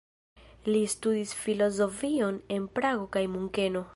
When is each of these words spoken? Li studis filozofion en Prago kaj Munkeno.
Li 0.67 0.79
studis 0.93 1.33
filozofion 1.41 2.41
en 2.57 2.67
Prago 2.79 3.09
kaj 3.17 3.27
Munkeno. 3.37 3.87